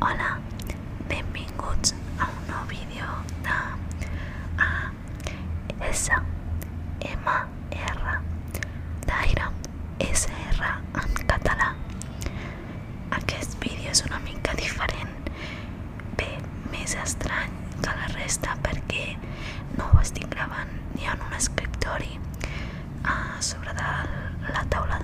Hola, 0.00 0.38
benvinguts 1.08 1.92
a 2.18 2.24
un 2.24 2.46
nou 2.48 2.64
vídeo 2.70 3.04
de 3.44 3.56
ASMR 5.84 6.14
d'aire 9.06 9.46
SR 10.00 10.62
en 11.02 11.10
català. 11.32 11.68
Aquest 13.18 13.58
vídeo 13.60 13.92
és 13.92 14.00
una 14.08 14.22
mica 14.24 14.56
diferent, 14.62 15.12
bé, 16.16 16.30
més 16.72 16.96
estrany 17.04 17.52
que 17.84 17.92
la 18.00 18.08
resta 18.16 18.56
perquè 18.64 19.04
no 19.76 19.84
ho 19.90 20.00
estic 20.00 20.32
gravant 20.32 20.72
ni 20.96 21.04
en 21.12 21.28
un 21.28 21.36
escriptori 21.42 22.16
a 23.04 23.20
sobre 23.52 23.76
la 23.76 24.64
taula 24.72 24.98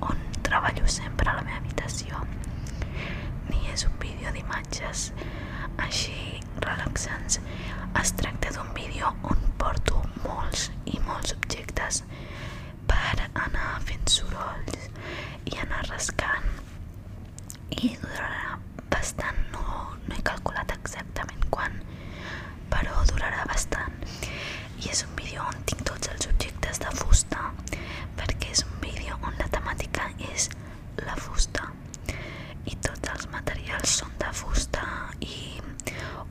on 0.00 0.16
treballo 0.42 0.84
sempre 1.00 1.30
a 1.30 1.38
la 1.40 1.48
meva 1.48 1.62
habitació 1.64 2.33
és 3.74 3.82
un 3.88 3.94
vídeo 3.98 4.30
d'imatges 4.34 5.08
així 5.82 6.14
relaxants 6.62 7.40
es 8.00 8.12
tracta 8.20 8.52
d'un 8.54 8.68
vídeo 8.76 9.08
on 9.30 9.40
porto 9.58 10.02
molts 10.22 10.68
i 10.92 11.00
molts 11.08 11.34
objectes 11.34 11.98
per 12.92 13.16
anar 13.24 13.72
fent 13.88 14.06
sorolls 14.16 14.86
i 15.50 15.58
anar 15.64 15.82
rascant. 15.88 16.46
I 17.74 17.90
durarà 18.04 18.60
bastant 18.94 19.42
no, 19.56 19.66
no 20.06 20.14
he 20.14 20.22
calculat 20.30 20.76
exactament 20.78 21.50
quan 21.56 21.80
però 22.70 23.02
durarà 23.10 23.42
bastant. 23.50 23.98
I 24.84 24.90
és 24.94 25.02
un 25.08 25.18
vídeo 25.18 25.42
on 25.50 25.66
tinc 25.66 25.82
tots 25.90 26.14
els 26.14 26.30
objectes 26.30 26.82
de 26.86 26.94
fusta 27.02 27.50
perquè 28.20 28.54
és 28.54 28.62
un 28.68 28.78
vídeo 28.86 29.18
on 29.22 29.34
la 29.42 29.50
temàtica 29.58 30.12
és 30.30 30.52
la 31.02 31.18
fusta 31.18 31.73
els 33.24 33.32
materials 33.32 33.92
són 34.00 34.10
de 34.20 34.30
fusta 34.36 34.82
i 35.24 35.36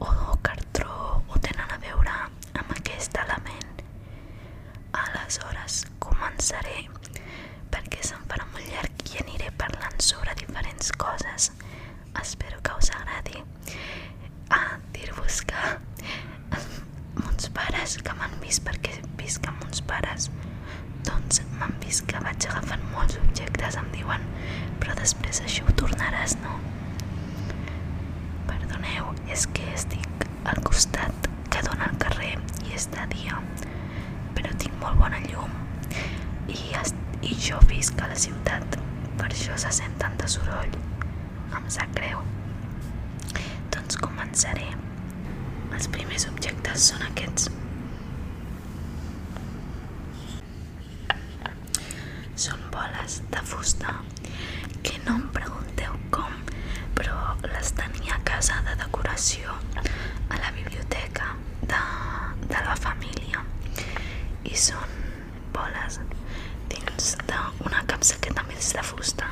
o 0.05 0.09
cartró 0.45 0.97
o 1.25 1.39
tenen 1.41 1.71
a 1.73 1.77
veure 1.81 2.13
amb 2.59 2.73
aquest 2.75 3.15
element. 3.17 3.79
Aleshores 5.01 5.79
començaré 6.03 6.83
perquè 7.73 8.03
se'm 8.05 8.27
farà 8.29 8.45
molt 8.51 8.67
llarg 8.69 9.05
i 9.09 9.23
aniré 9.23 9.49
parlant 9.63 9.97
sobre 10.09 10.35
diferents 10.41 10.91
coses. 11.05 11.49
Espero 12.21 12.61
que 12.61 12.75
us 12.77 12.91
agradi. 12.99 13.41
A 14.59 14.61
dir-vos 14.93 15.39
que 15.49 15.63
mons 17.23 17.49
pares 17.57 17.97
que 18.05 18.17
m'han 18.19 18.37
vist 18.43 18.61
perquè 18.67 18.99
visc 19.23 19.49
amb 19.49 19.65
uns 19.65 19.81
pares 19.89 20.29
doncs 21.09 21.41
m'han 21.57 21.73
vist 21.81 22.05
que 22.11 22.21
vaig 22.27 22.45
agafant 22.51 22.85
molts 22.93 23.17
objectes 23.23 23.81
em 23.81 23.89
diuen 23.97 24.29
però 24.83 24.93
després 25.01 25.41
això 25.47 25.65
ho 25.65 25.75
tornaràs 25.81 26.37
no? 26.45 26.53
Perdoneu 29.03 29.31
és 29.33 29.45
que 29.55 29.63
estic 29.73 30.25
al 30.45 30.59
costat 30.63 31.27
que 31.51 31.61
dona 31.65 31.87
al 31.89 31.97
carrer 31.99 32.35
i 32.67 32.75
és 32.75 32.87
de 32.93 33.05
dia 33.11 33.39
però 34.35 34.51
tinc 34.61 34.75
molt 34.81 34.99
bona 34.99 35.19
llum 35.27 35.51
i, 36.47 36.59
i 37.21 37.35
jo 37.47 37.59
visc 37.69 37.99
a 38.01 38.09
la 38.11 38.15
ciutat 38.19 38.77
per 39.19 39.29
això 39.29 39.57
se 39.57 39.71
sent 39.79 39.97
tant 39.99 40.15
de 40.21 40.27
soroll 40.35 40.77
em 41.57 41.67
sap 41.77 41.91
greu 41.97 42.21
doncs 43.75 43.99
començaré 44.03 44.69
els 45.73 45.87
primers 45.89 46.27
objectes 46.29 46.89
són 46.91 47.01
aquests. 47.07 47.47
Són 52.43 52.59
boles 52.73 53.15
de 53.33 53.41
fusta 53.49 53.95
que 54.85 54.95
no 55.05 55.15
em 55.17 55.25
pregunteu 55.35 55.95
com 56.13 56.33
però 56.97 57.17
les 57.47 57.71
tenia 57.79 58.17
a 58.17 58.23
casa 58.27 58.59
de 58.67 58.75
decoració 58.83 59.53
a 60.29 60.39
la 60.39 60.51
biblioteca 60.57 61.31
de, 61.61 61.81
de 62.49 62.63
la 62.69 62.75
família 62.85 63.43
i 64.49 64.57
són 64.67 64.97
boles 65.55 65.99
dins 66.73 67.15
d'una 67.29 67.85
capsa 67.93 68.19
que 68.21 68.35
també 68.39 68.59
és 68.59 68.73
de 68.77 68.85
fusta 68.91 69.29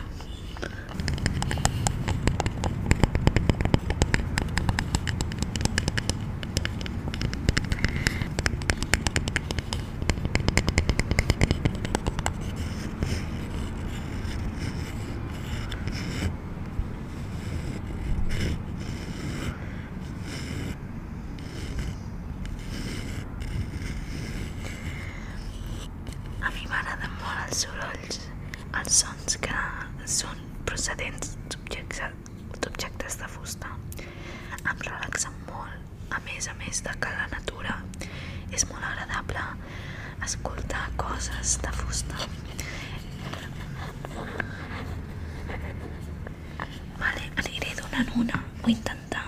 A 26.42 26.50
mi 26.56 26.64
m'agraden 26.69 27.12
molt 27.22 27.42
els 27.46 27.60
sorolls, 27.64 28.18
els 28.80 28.96
sons 29.04 29.36
que 29.46 29.58
són 30.16 30.40
procedents 30.69 31.36
d'objectes 31.54 32.16
d'objectes 32.64 33.18
de 33.22 33.30
fusta. 33.36 33.69
Em 34.58 34.81
relaxen 34.88 35.38
molt, 35.50 35.78
a 36.18 36.22
més 36.41 36.47
a 36.50 36.53
més 36.57 36.79
de 36.81 36.94
que 36.97 37.09
la 37.13 37.25
natura 37.29 37.74
és 38.57 38.63
molt 38.66 38.81
agradable 38.88 39.41
escoltar 40.25 40.88
coses 40.97 41.52
de 41.62 41.74
fusta. 41.79 42.18
Vale, 46.97 47.28
aniré 47.44 47.75
donant 47.78 48.09
una, 48.24 48.41
vull 48.63 48.74
intentar. 48.74 49.22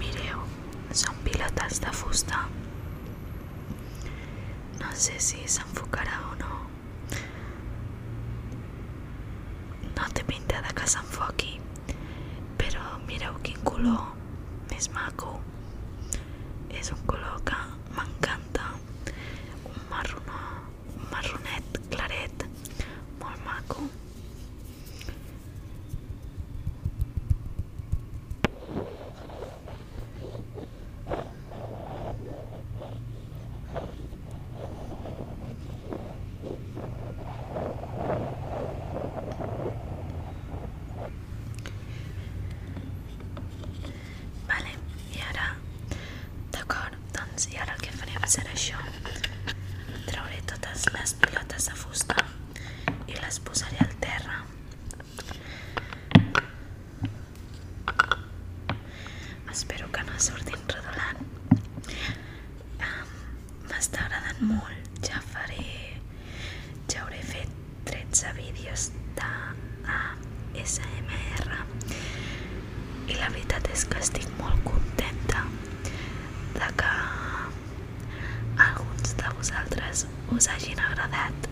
Mireu, 0.00 0.40
són 1.04 1.20
pilotes 1.28 1.84
de 1.84 1.92
fusta. 2.00 2.46
No 4.80 4.96
sé 5.04 5.20
si 5.28 5.44
s'enfocarà 5.58 6.16
o 6.30 6.34
no. 6.40 6.56
No 10.00 10.10
té 10.16 10.24
pinta 10.32 10.64
de 10.64 10.72
que 10.80 10.88
s'enfoqui, 10.96 11.58
però 12.56 12.96
mireu 13.08 13.36
quin 13.44 13.60
color 13.68 14.04
més 14.70 14.88
maco. 14.94 15.36
És 16.80 16.90
un 16.94 17.02
color 17.10 17.40
que 17.48 17.58
m'encanta. 17.96 18.70
Un 19.70 19.78
marronó, 19.90 20.40
un 20.96 21.06
marronet 21.12 21.78
claret, 21.94 22.48
molt 23.22 23.44
maco. 23.46 23.86
Vale, 44.46 44.72
i 45.14 45.20
ara, 45.30 45.46
d'acord, 46.54 46.96
doncs 47.16 47.48
i 47.52 47.56
ara 47.60 47.74
el 47.76 47.80
que 47.84 47.92
farem 47.98 48.26
serà 48.34 48.52
això. 48.54 48.80
Trauré 50.08 50.40
totes 50.50 50.86
les 50.96 51.14
pilotes 51.22 51.68
de 51.70 51.76
fusta 51.80 52.26
i 53.08 53.16
les 53.18 53.40
posaré 53.48 53.80
al 53.84 53.94
terra. 54.04 54.40
Espero 59.54 59.90
que 59.96 60.04
no 60.10 60.20
surtin 60.28 60.60
rodolant. 60.74 61.24
Um, 62.84 63.14
M'està 64.14 64.30
agradant 64.30 64.46
molt, 64.46 64.98
ja 65.02 65.20
faré... 65.26 65.62
Ja 66.92 67.00
hauré 67.02 67.18
fet 67.26 67.48
13 67.88 68.30
vídeos 68.36 68.84
de 69.16 69.30
ASMR 69.90 71.56
i 73.08 73.16
la 73.18 73.30
veritat 73.32 73.66
és 73.74 73.82
que 73.90 73.98
estic 73.98 74.28
molt 74.38 74.60
contenta 74.68 75.42
de 76.54 76.68
que 76.78 76.92
alguns 78.68 79.16
de 79.18 79.32
vosaltres 79.40 80.04
us 80.36 80.48
hagin 80.54 80.84
agradat 80.90 81.50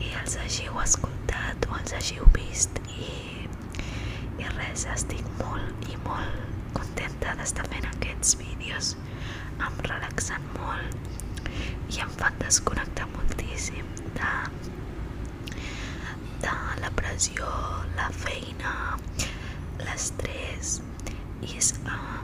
i 0.00 0.14
els 0.22 0.38
hagiu 0.40 0.80
escoltat 0.86 1.68
o 1.68 1.76
els 1.82 1.92
hagiu 2.00 2.24
vist. 2.38 2.80
I, 2.96 3.44
i 4.40 4.48
res, 4.56 4.86
estic 4.96 5.28
molt 5.42 5.92
i 5.92 6.00
molt 6.08 6.72
contenta 6.80 7.36
d'estar 7.36 7.68
fent 7.68 7.92
aquests 7.92 8.38
vídeos. 8.40 8.94
Em 9.60 9.84
relaxen 9.90 10.52
molt 10.56 11.07
i 11.94 12.00
em 12.04 12.10
fan 12.20 12.34
desconnectar 12.42 13.06
moltíssim 13.14 13.86
de, 14.16 14.32
de 16.44 16.54
la 16.82 16.90
pressió, 16.98 17.48
la 17.96 18.08
feina, 18.24 18.74
l'estrès 19.84 20.78
i 21.42 21.54
és, 21.58 21.72
uh, 21.86 22.20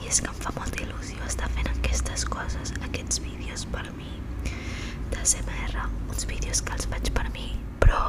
i 0.00 0.08
és 0.10 0.20
que 0.20 0.30
em 0.32 0.40
fa 0.44 0.52
molta 0.58 0.82
il·lusió 0.84 1.20
estar 1.28 1.48
fent 1.56 1.70
aquestes 1.72 2.26
coses, 2.36 2.74
aquests 2.88 3.22
vídeos 3.24 3.66
per 3.74 3.86
mi. 3.98 4.12
De 5.12 5.22
CMR, 5.22 5.86
uns 6.10 6.26
vídeos 6.30 6.62
que 6.66 6.74
els 6.76 6.88
faig 6.90 7.12
per 7.16 7.28
mi, 7.34 7.48
però 7.82 8.02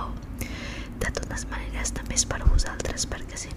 de 1.01 1.11
totes 1.13 1.45
maneres 1.51 1.93
també 1.97 2.17
és 2.17 2.25
per 2.29 2.41
vosaltres 2.47 3.05
perquè 3.09 3.37
si 3.37 3.53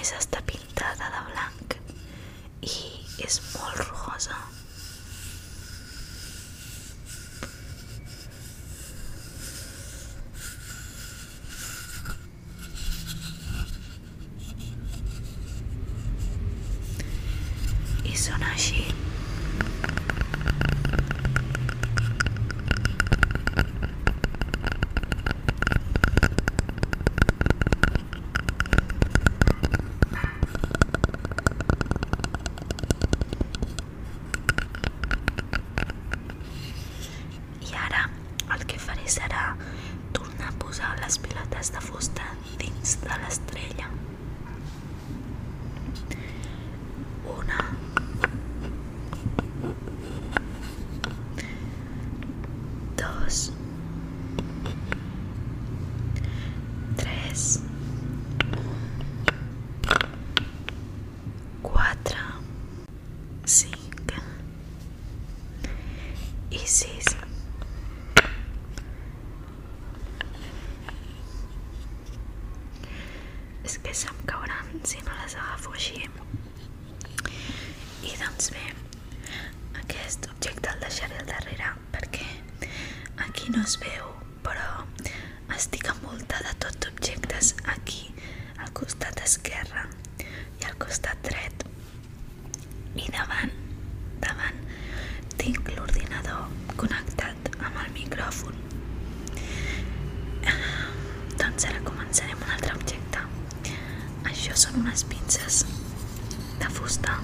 mesa 0.00 0.16
està 0.16 0.40
pintada 0.48 1.10
de 1.12 1.18
blanc 1.26 1.74
i 2.64 3.24
és 3.26 3.36
molt 3.52 3.82
rugosa 3.82 4.38
deixaré 80.90 81.20
al 81.20 81.26
darrere 81.26 81.68
perquè 81.94 82.24
aquí 83.24 83.52
no 83.54 83.60
es 83.62 83.76
veu 83.78 84.08
però 84.42 84.80
estic 85.54 85.86
envoltada 85.92 86.50
de 86.50 86.56
tots 86.64 86.88
objectes 86.90 87.52
aquí 87.74 88.08
al 88.64 88.72
costat 88.74 89.22
esquerre 89.22 89.84
i 90.58 90.66
al 90.66 90.74
costat 90.82 91.22
dret. 91.28 91.62
I 92.98 93.06
davant 93.14 93.54
davant 94.24 94.58
tinc 95.38 95.70
l'ordinador 95.76 96.50
connectat 96.82 97.52
amb 97.60 97.78
el 97.84 97.94
micròfon. 98.00 98.58
Doncs 101.38 101.70
ara 101.70 101.84
començarem 101.86 102.46
un 102.48 102.54
altre 102.56 102.74
objecte. 102.80 103.22
Això 104.32 104.58
són 104.66 104.82
unes 104.82 105.06
pinces 105.14 105.62
de 106.58 106.78
fusta. 106.80 107.19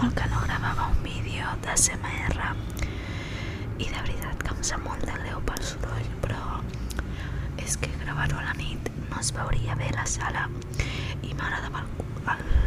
molt 0.00 0.14
que 0.16 0.28
no 0.32 0.38
gravava 0.40 0.86
un 0.88 1.02
vídeo 1.02 1.48
de 1.64 1.74
CMR 1.76 2.46
i 3.84 3.88
de 3.88 3.98
veritat 3.98 4.44
que 4.44 4.54
em 4.54 4.62
sap 4.64 4.80
molt 4.86 5.04
de 5.04 5.16
greu 5.18 5.42
pel 5.48 5.60
soroll 5.70 6.08
però 6.24 6.60
és 7.60 7.76
que 7.82 7.90
gravar-ho 8.04 8.38
a 8.40 8.46
la 8.46 8.54
nit 8.56 8.88
no 9.10 9.20
es 9.20 9.32
veuria 9.36 9.76
bé 9.76 9.90
la 9.96 10.06
sala. 10.08 10.46
I 11.20 11.34
m'agradava 11.34 11.84
el, 11.84 11.92
el 12.32 12.59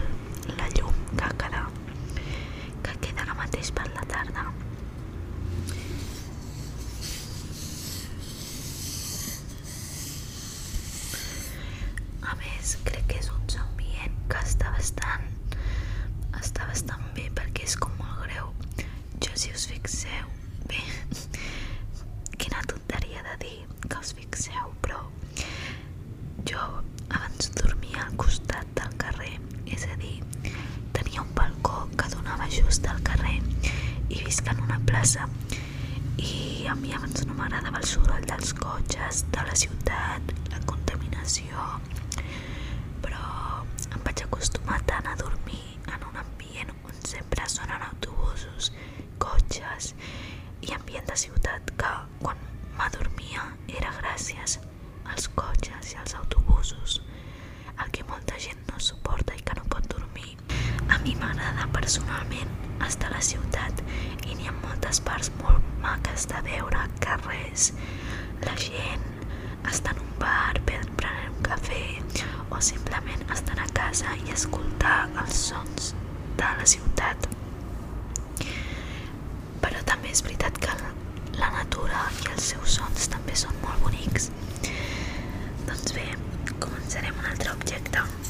de 66.33 66.41
veure 66.47 66.85
carrers, 67.03 67.71
la 68.45 68.55
gent 68.59 69.05
està 69.71 69.93
en 69.93 70.01
un 70.03 70.13
bar 70.21 70.53
prenent 70.65 71.35
un 71.35 71.43
cafè 71.45 71.83
o 72.53 72.59
simplement 72.61 73.23
estan 73.35 73.61
a 73.61 73.67
casa 73.77 74.15
i 74.25 74.33
escoltar 74.33 74.97
els 75.23 75.39
sons 75.49 75.93
de 76.39 76.49
la 76.59 76.67
ciutat. 76.73 77.29
Però 79.63 79.85
també 79.91 80.11
és 80.13 80.23
veritat 80.25 80.59
que 80.65 80.75
la 81.39 81.49
natura 81.59 82.05
i 82.23 82.29
els 82.33 82.51
seus 82.53 82.77
sons 82.79 83.09
també 83.15 83.37
són 83.45 83.57
molt 83.63 83.81
bonics. 83.85 84.29
Doncs 85.69 85.95
bé, 85.97 86.09
començarem 86.59 87.17
un 87.17 87.31
altre 87.33 87.55
objecte. 87.57 88.22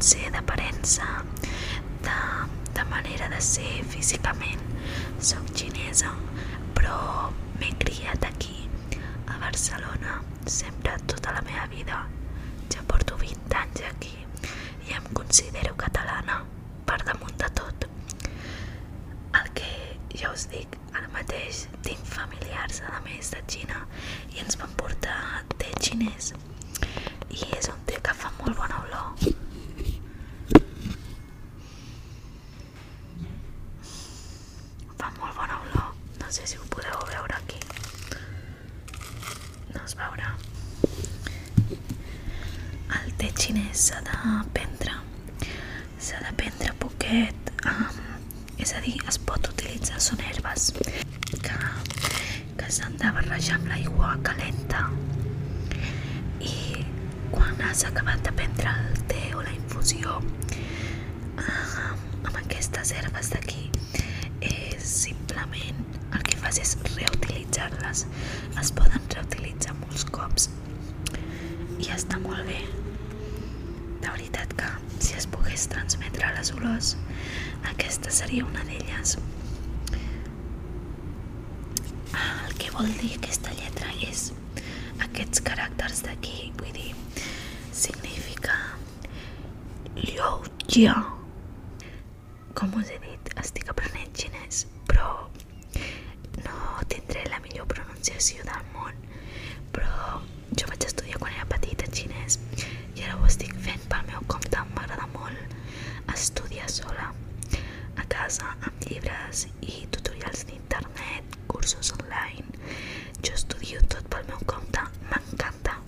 Perquè 0.00 0.16
potser 0.16 0.30
d'aparença, 0.32 1.24
de, 2.00 2.16
de 2.74 2.84
manera 2.88 3.28
de 3.28 3.40
ser 3.40 3.84
físicament, 3.84 4.60
soc 5.20 5.44
xinesa, 5.54 6.12
però 6.74 7.28
m'he 7.60 7.70
criat 7.78 8.24
aquí, 8.24 8.68
a 9.28 9.36
Barcelona, 9.38 10.22
sempre 10.46 10.96
tota 11.06 11.32
la 11.36 11.42
meva 11.42 11.66
vida. 11.68 12.06
Ja 12.72 12.80
porto 12.88 13.16
20 13.20 13.54
anys 13.60 13.82
aquí 13.90 14.16
i 14.88 14.92
em 14.96 15.04
considero 15.12 15.74
catalana 15.76 16.44
per 16.86 17.00
damunt 17.04 17.36
de 17.36 17.50
tot. 17.60 17.84
El 19.36 19.50
que 19.54 19.70
ja 20.16 20.32
us 20.32 20.46
dic, 20.52 20.78
ara 20.94 21.08
mateix 21.12 21.66
tinc 21.84 22.04
familiars 22.06 22.80
a 22.88 23.00
més 23.04 23.30
de 23.34 23.42
Xina 23.46 23.84
i 24.32 24.40
ens 24.44 24.56
van 24.60 24.72
portar 24.80 25.44
té 25.58 25.70
xinès 25.80 26.32
i 27.30 27.44
és 27.58 27.68
un 27.70 27.84
té 27.86 28.00
que 28.02 28.14
fa 28.16 28.32
molt 28.40 28.56
bona 28.58 28.80
olor. 28.86 29.28
Fa 35.00 35.10
molt 35.18 35.36
bona 35.38 35.58
olor, 35.64 35.92
no 36.20 36.30
sé 36.34 36.46
si 36.50 36.58
ho 36.58 36.66
podeu 36.72 36.98
veure 37.12 37.36
aquí. 37.38 37.60
No 39.74 39.84
es 39.84 39.94
veurà. 40.00 40.32
El 43.00 43.12
té 43.22 43.30
xinès 43.38 43.86
s'ha 43.88 44.00
de 44.08 44.18
prendre, 44.56 44.96
s'ha 46.08 46.20
de 46.26 46.32
prendre 46.42 46.74
poquet, 46.82 47.52
um, 47.70 48.00
és 48.60 48.74
a 48.76 48.82
dir, 48.84 48.96
es 49.08 49.18
pot 49.30 49.46
utilitzar, 49.52 50.00
són 50.02 50.20
herbes 50.26 50.70
que, 51.46 51.56
que 52.60 52.68
s'han 52.76 52.96
de 53.00 53.12
barrejar 53.16 53.56
amb 53.60 53.70
l'aigua 53.72 54.14
calenta 54.26 54.84
i 56.40 56.84
quan 57.30 57.60
has 57.68 57.84
acabat 57.88 58.22
de 58.26 58.32
prendre 58.40 58.74
el 58.90 59.00
té 59.10 59.22
o 59.36 59.42
la 59.46 59.52
infusió 59.54 60.18
uh, 60.20 61.90
amb 62.26 62.36
aquestes 62.42 62.92
herbes 62.96 63.30
d'aquí 63.34 63.68
és 64.50 64.84
simplement 65.04 65.80
el 66.16 66.24
que 66.26 66.38
fas 66.40 66.58
és 66.62 66.74
reutilitzar-les 66.96 68.04
es 68.62 68.72
poden 68.80 69.06
reutilitzar 69.14 69.76
molts 69.80 70.06
cops 70.16 70.48
i 71.80 71.90
està 71.96 72.18
molt 72.24 72.44
bé 72.48 72.60
de 74.00 74.08
veritat 74.08 74.56
que 74.60 74.70
si 75.00 75.16
es 75.20 75.28
pogués 75.34 75.68
transmetre 75.72 76.32
les 76.38 76.52
olors 76.56 76.94
aquesta 77.74 78.09
seria 78.20 78.44
una 78.46 78.64
d'elles 78.68 79.16
el 82.24 82.58
que 82.60 82.72
vol 82.74 82.90
dir 83.00 83.14
aquesta 83.16 83.54
lletra 83.60 83.92
és 84.08 84.26
aquests 85.08 85.44
caràcters 85.46 86.04
d'aquí 86.08 86.50
vull 86.60 86.74
dir 86.76 86.90
significa 87.84 88.58
Liu 89.96 90.36
Jia 90.68 90.98
com 92.54 92.74
us 92.76 92.90
he 92.92 92.98
dit, 93.00 93.28
estic 93.40 93.70
aprenent 93.72 94.10
xinès, 94.20 94.64
però 94.88 95.06
no 96.44 96.56
tindré 96.92 97.22
la 97.30 97.38
millor 97.44 97.68
pronunciació 97.70 98.44
del 98.48 98.66
món. 98.74 98.98
Però 99.76 100.18
jo 100.58 100.68
vaig 100.68 100.84
estudiar 100.88 101.20
quan 101.22 101.32
era 101.36 101.46
petita 101.54 101.88
xinès 101.94 102.36
i 102.98 103.06
ara 103.06 103.16
ho 103.16 103.24
estic 103.30 103.54
fent 103.66 103.86
pel 103.92 104.04
meu 104.10 104.26
compte. 104.34 104.66
M'agrada 104.74 105.06
molt 105.14 106.12
estudiar 106.16 106.68
sola 106.74 107.12
casa 108.20 108.50
llibres 108.84 109.46
i 109.64 109.86
tutorials 109.94 110.42
d'internet, 110.48 111.36
cursos 111.48 111.92
online. 111.96 112.44
Jo 113.24 113.32
estudio 113.38 113.80
tot 113.94 114.04
pel 114.12 114.26
meu 114.28 114.42
compte, 114.52 114.82
m'encanta. 115.08 115.78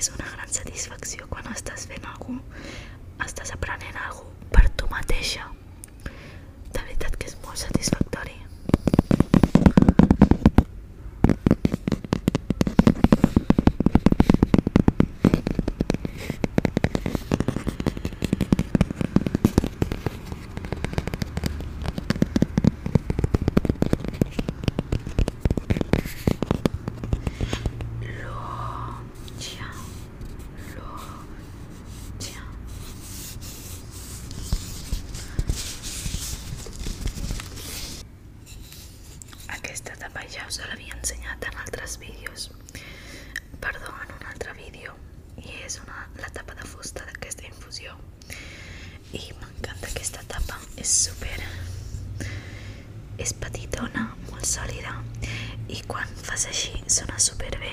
És 0.00 0.08
una 0.14 0.30
gran 0.32 0.54
satisfacció 0.58 1.25
i 45.46 45.62
és 45.66 45.78
una, 45.84 46.06
la 46.20 46.30
tapa 46.34 46.56
de 46.58 46.66
fusta 46.68 47.04
d'aquesta 47.08 47.46
infusió. 47.48 47.94
I 49.14 49.22
m'encanta 49.38 49.90
aquesta 49.90 50.24
tapa, 50.30 50.58
és 50.82 50.92
super... 51.06 51.38
és 53.22 53.32
petitona, 53.40 54.10
molt 54.30 54.44
sòlida, 54.50 54.98
i 55.72 55.80
quan 55.88 56.10
fas 56.26 56.44
així 56.50 56.82
sona 56.98 57.22
super 57.30 57.54
bé. 57.62 57.72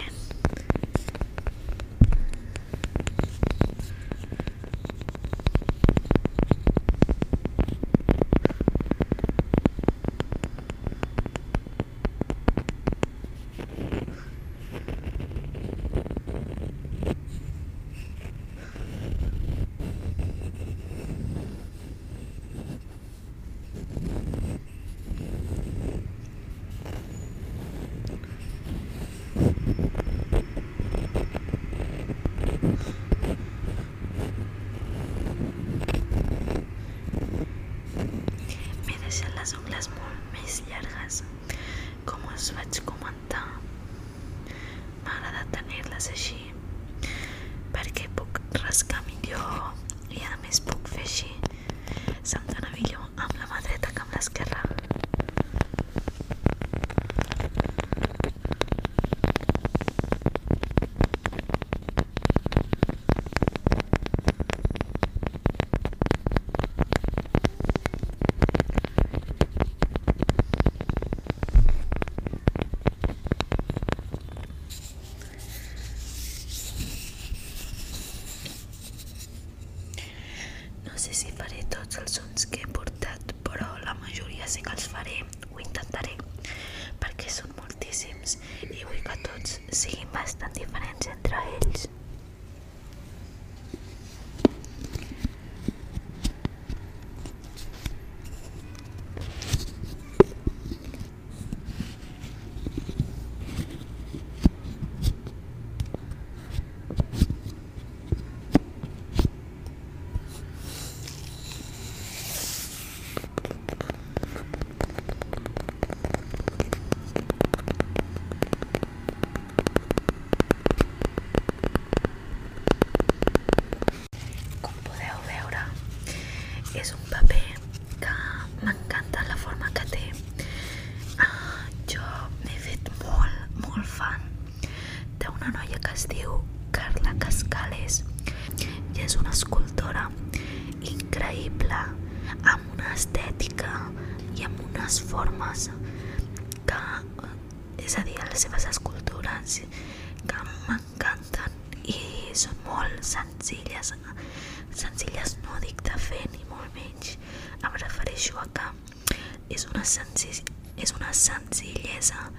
és 159.83 160.93
una 160.95 161.09
senzillesa 161.11 162.29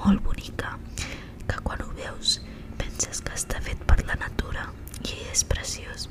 molt 0.00 0.22
bonica 0.24 0.72
que 1.46 1.60
quan 1.62 1.84
ho 1.84 1.92
veus 1.94 2.40
penses 2.80 3.20
que 3.22 3.36
està 3.38 3.60
fet 3.62 3.84
per 3.86 4.00
la 4.08 4.16
natura 4.18 4.64
i 5.06 5.20
és 5.30 5.44
preciós. 5.46 6.08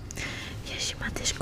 I 0.70 0.78
així 0.78 0.96
mateix 1.02 1.34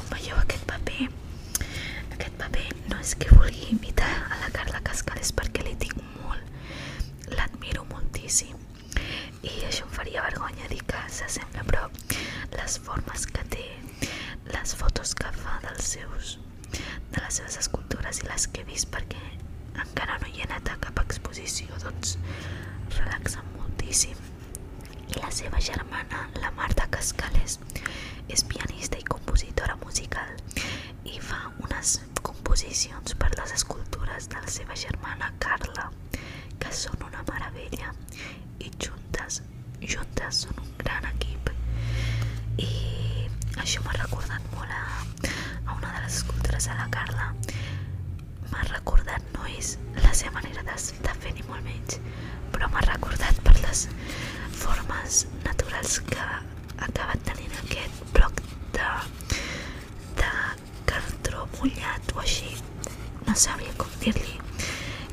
sabria 63.36 63.74
com 63.78 63.92
dir-li 64.00 64.38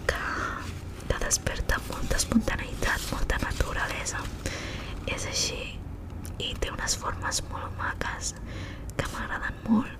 que, 0.07 0.21
que 1.09 1.19
desperta 1.25 1.81
molta 1.89 2.19
espontaneïtat, 2.21 3.09
molta 3.11 3.39
naturalesa. 3.43 4.23
És 5.11 5.27
així 5.27 5.59
i 6.39 6.53
té 6.63 6.71
unes 6.71 6.95
formes 7.03 7.43
molt 7.51 7.75
maques 7.81 8.35
que 8.99 9.09
m'agraden 9.15 9.59
molt 9.69 9.99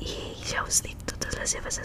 i 0.00 0.14
ja 0.48 0.64
us 0.64 0.80
dic, 0.86 0.96
totes 1.12 1.36
les 1.38 1.56
seves 1.56 1.80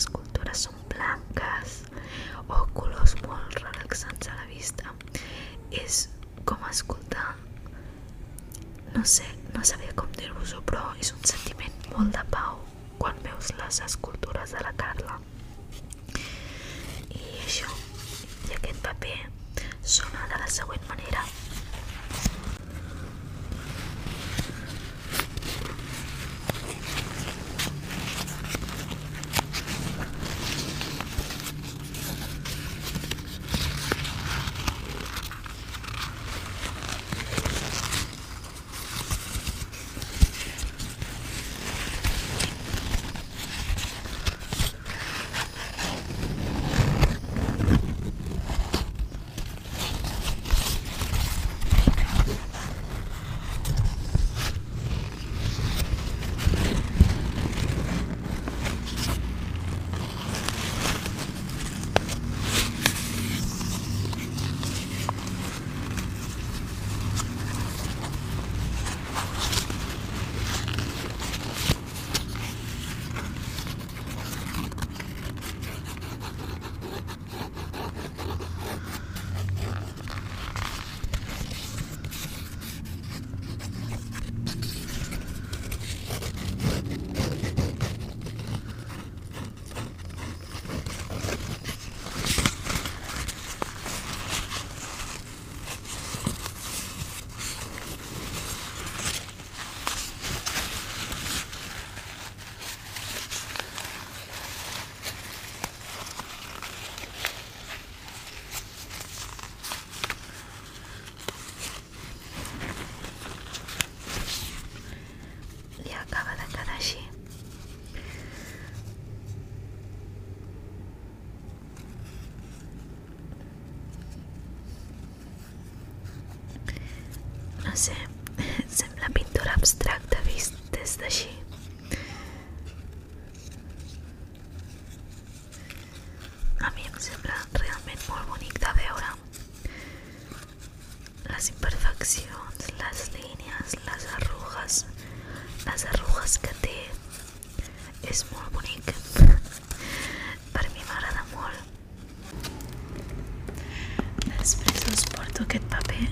Pocket 155.36 155.70
Puppet. 155.70 156.10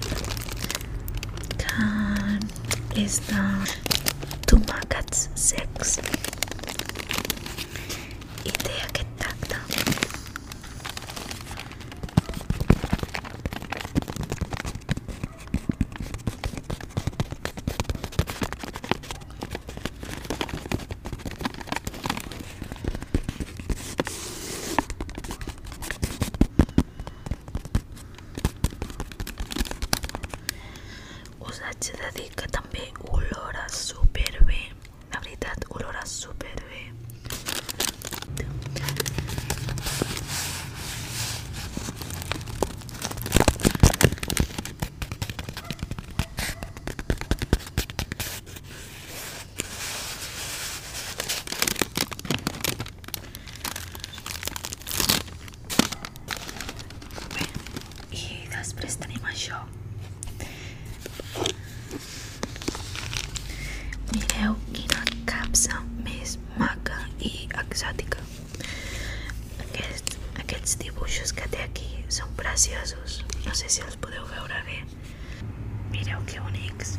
Can 1.58 2.40
is 2.96 3.20
the 3.22 3.83
Phoenix. 76.34 76.98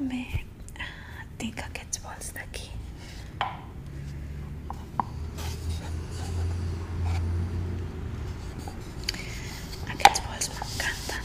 Després 0.00 0.08
també 0.08 0.80
eh, 0.80 0.84
tinc 1.40 1.58
aquests 1.60 2.00
bols 2.00 2.30
d'aquí. 2.32 2.68
Aquests 9.94 10.22
bols 10.24 10.48
m'encanten. 10.54 11.22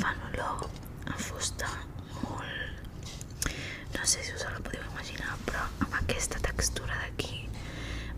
Fan 0.00 0.26
olor 0.30 0.66
a 1.06 1.18
fusta 1.28 1.70
molt... 2.18 2.82
No 3.94 4.02
sé 4.04 4.26
si 4.26 4.34
us 4.34 4.42
la 4.48 4.58
podeu 4.58 4.82
imaginar, 4.90 5.38
però 5.46 5.62
amb 5.86 5.94
aquesta 6.02 6.42
textura 6.50 6.98
d'aquí 7.04 7.44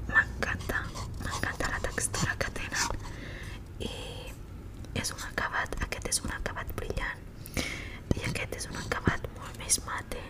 m'encanta. 0.09 0.87
M'encanta 1.20 1.75
la 1.77 1.85
textura 1.90 2.37
que 2.40 2.49
tenen. 2.62 3.09
I 3.81 3.92
és 5.01 5.12
un 5.14 5.23
acabat, 5.29 5.77
aquest 5.87 6.09
és 6.11 6.18
un 6.25 6.33
acabat 6.35 6.70
brillant 6.79 7.20
i 8.16 8.25
aquest 8.29 8.57
és 8.59 8.66
un 8.70 8.77
acabat 8.83 9.27
molt 9.38 9.59
més 9.62 9.79
mate. 9.87 10.23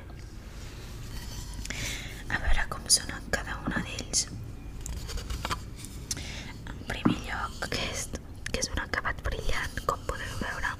A 2.30 2.38
veure 2.90 3.06
com 3.06 3.06
sonen 3.06 3.22
cada 3.30 3.56
una 3.66 3.82
d'ells. 3.86 4.26
En 6.72 6.80
primer 6.88 7.18
lloc, 7.28 7.68
aquest, 7.68 8.18
que 8.50 8.64
és 8.64 8.70
un 8.72 8.82
acabat 8.82 9.22
brillant, 9.28 9.78
com 9.86 10.02
podeu 10.10 10.34
veure, 10.42 10.74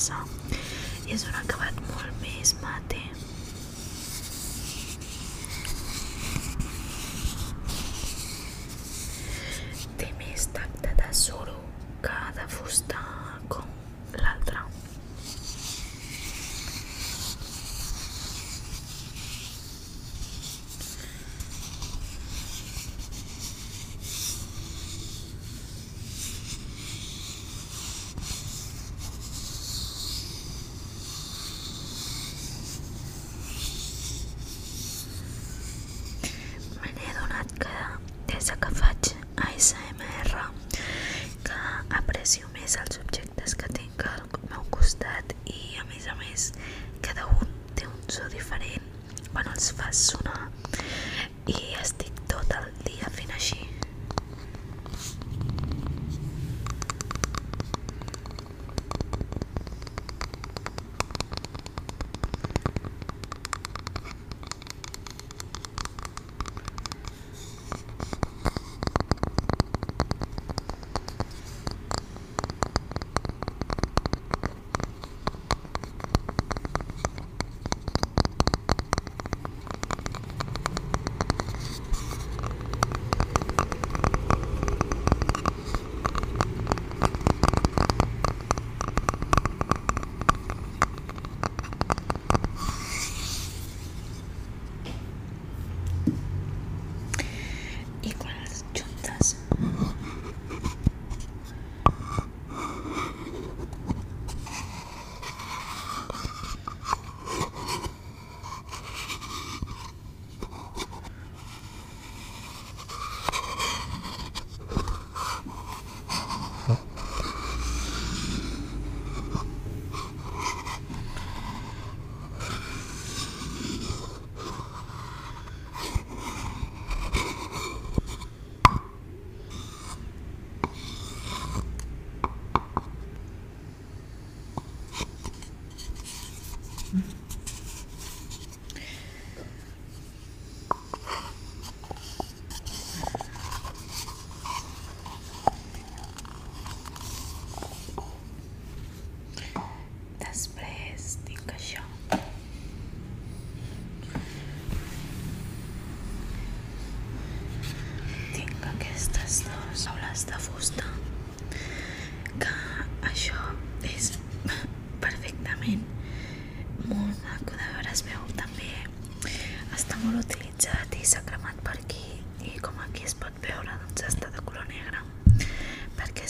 massa 0.00 0.18
i 1.06 1.12
és 1.12 1.24
un 1.28 1.34
acabat 1.36 1.80
molt 1.90 2.20
més 2.22 2.52
mate 2.62 3.00
té 10.00 10.08
més 10.22 10.46
tacte 10.56 10.94
de 11.02 11.10
suro 11.24 11.58
que 12.06 12.16
de 12.70 13.19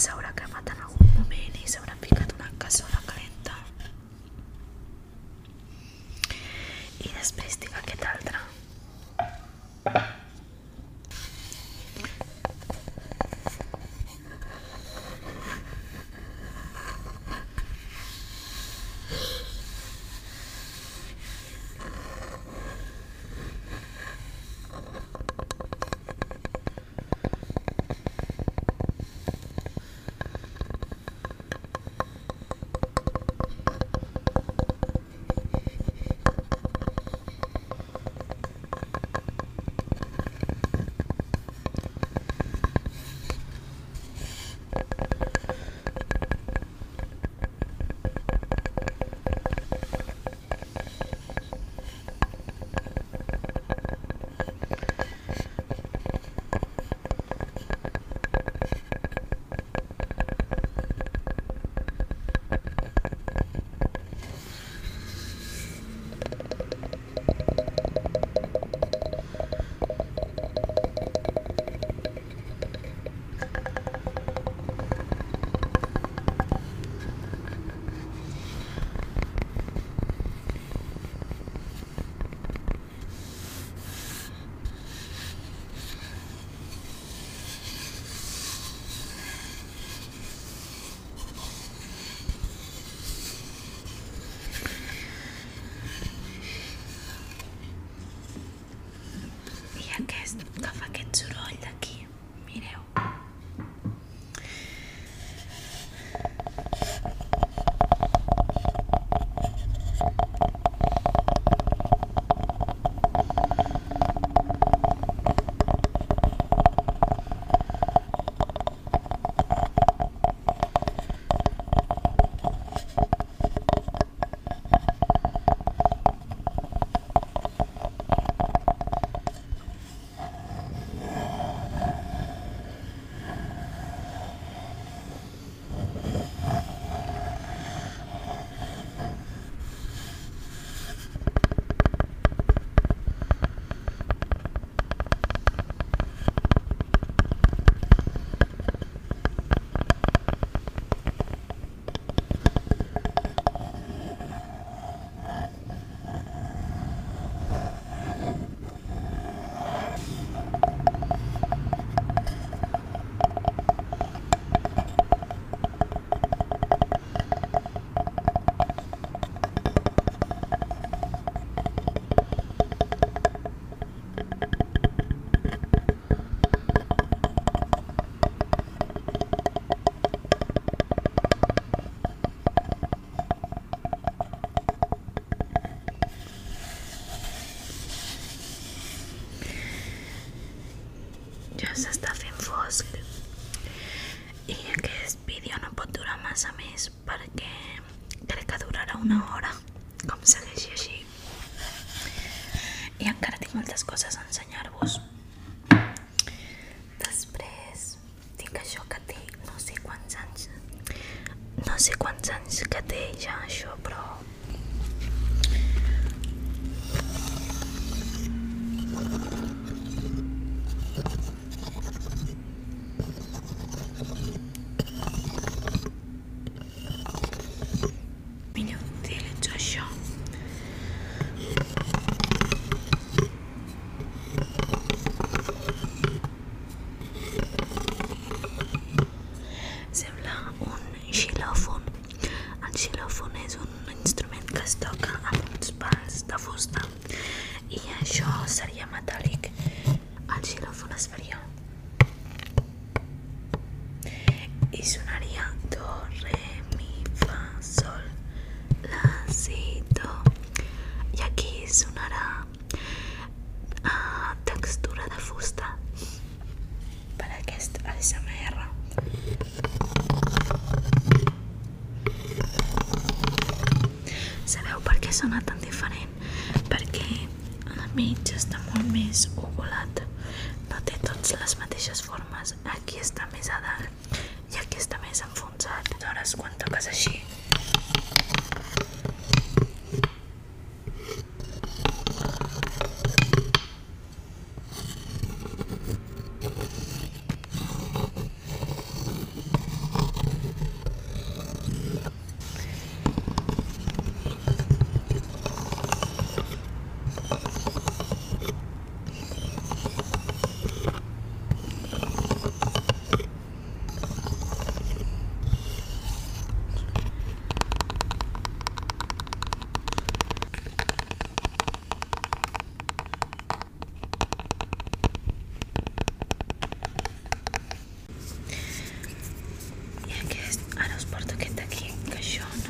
ahora 0.09 0.31
acá. 0.31 0.50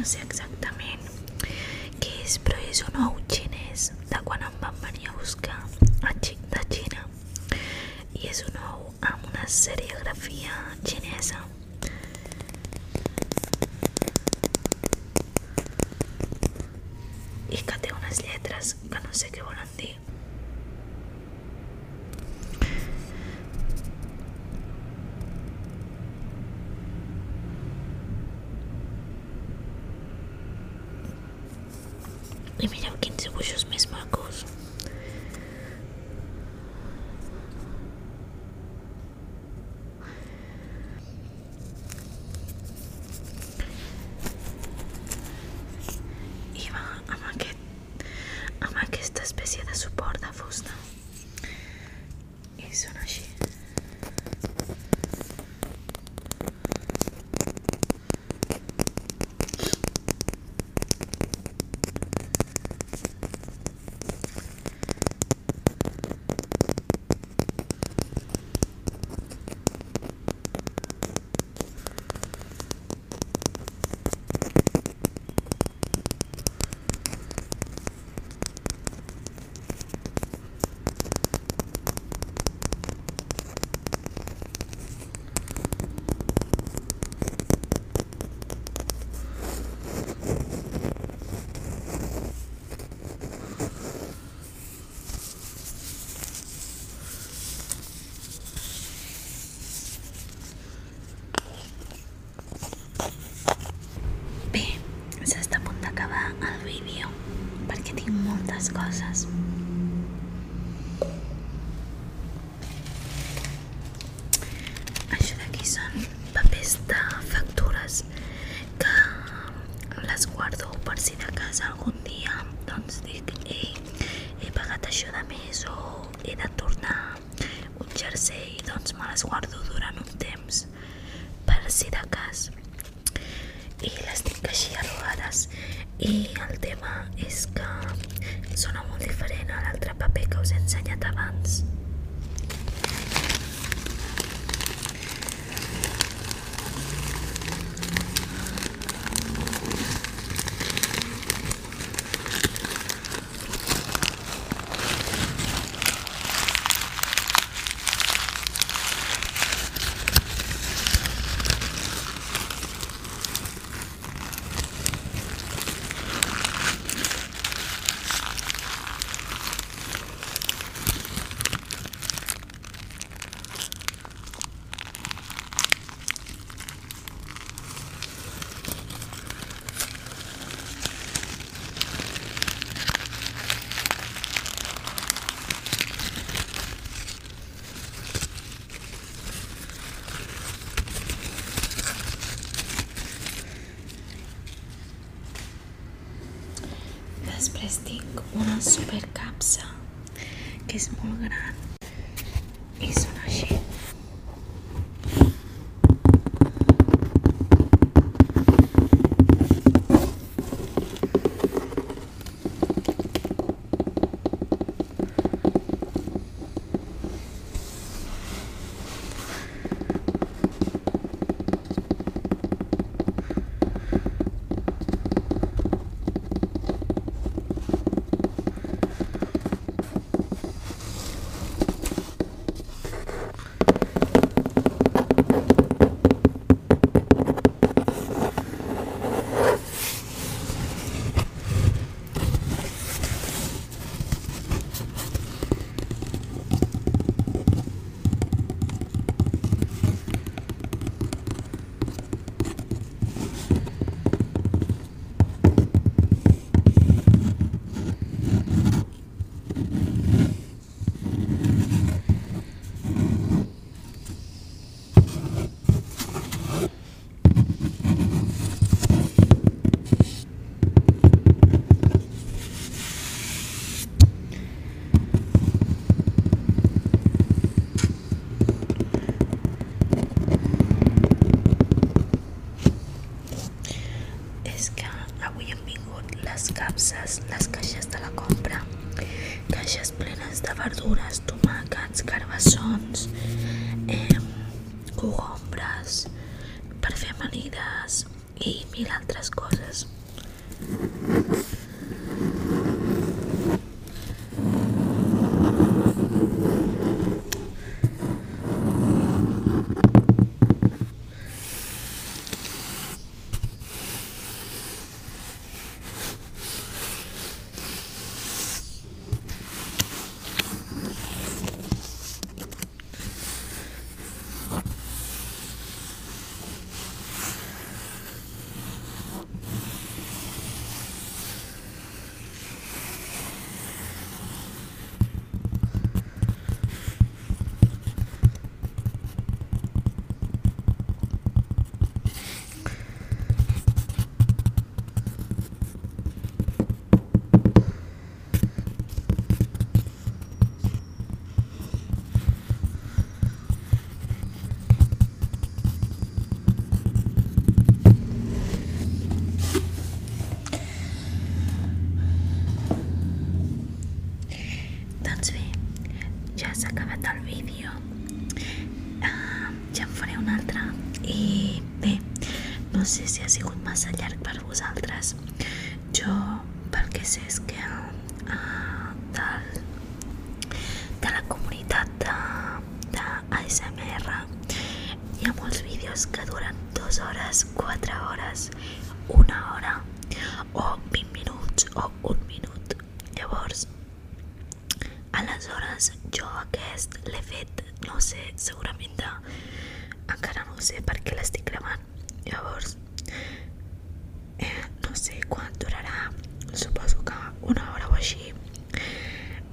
No 0.01 0.07
sé 0.09 0.21
exactament 0.25 1.03
què 2.01 2.13
és, 2.25 2.39
però 2.47 2.57
és 2.71 2.81
un 2.89 3.03
ou 3.05 3.20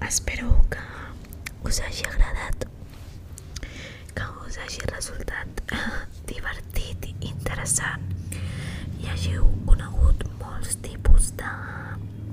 espero 0.08 0.66
que 0.70 0.80
us 1.68 1.82
hagi 1.82 2.06
agradat 2.06 2.66
que 4.16 4.24
us 4.48 4.58
hagi 4.58 4.80
resultat 4.88 5.48
eh, 5.72 5.98
divertit 6.30 7.10
i 7.10 7.16
interessant. 7.28 8.06
I 9.04 9.12
hàgiu 9.12 9.50
conegut 9.68 10.24
molts 10.40 10.80
tipus 10.86 11.34
de, 11.42 11.52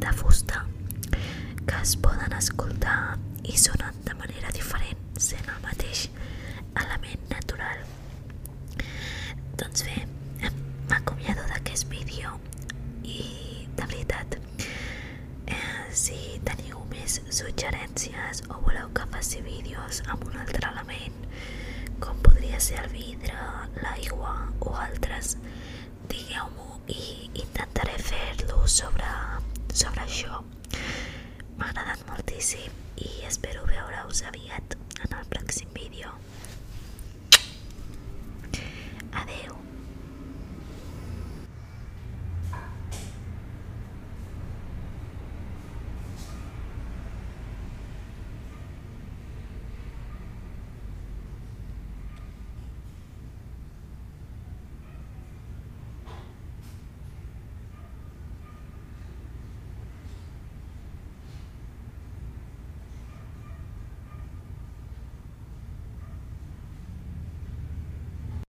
de 0.07 0.15
fusta 0.21 0.63
que 1.67 1.81
es 1.81 1.97
poden 1.99 2.39
escoltar 2.39 3.19
i 3.43 3.59
sonen 3.59 4.04
més 17.23 17.37
suggerències 17.39 18.41
o 18.51 18.57
voleu 18.65 18.89
que 18.97 19.05
faci 19.13 19.41
vídeos 19.45 20.01
amb 20.11 20.25
un 20.27 20.39
altre 20.41 20.67
element 20.71 21.21
com 22.03 22.19
podria 22.27 22.59
ser 22.61 22.81
el 22.81 22.89
vidre, 22.91 23.37
l'aigua 23.85 24.33
o 24.67 24.73
altres 24.87 25.37
digueu-m'ho 26.11 26.81
i 26.91 27.29
intentaré 27.45 27.95
fer-lo 28.09 28.65
sobre, 28.67 29.13
sobre 29.83 30.03
això. 30.07 30.43
M'ha 31.59 31.71
agradat 31.71 32.03
moltíssim 32.11 32.83
i 32.99 33.13
espero 33.31 33.63
veure-us 33.71 34.25
aviat 34.33 34.75
en 35.05 35.15
el 35.21 35.31
pròxim 35.31 35.74